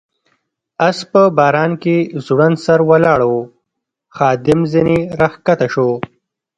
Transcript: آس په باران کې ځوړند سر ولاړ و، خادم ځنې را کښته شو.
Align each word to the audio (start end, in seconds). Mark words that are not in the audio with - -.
آس 0.87 0.99
په 1.11 1.21
باران 1.37 1.71
کې 1.83 1.97
ځوړند 2.25 2.57
سر 2.65 2.79
ولاړ 2.89 3.19
و، 3.31 3.33
خادم 4.15 4.59
ځنې 4.73 4.97
را 5.19 5.29
کښته 5.33 5.67
شو. 5.73 5.89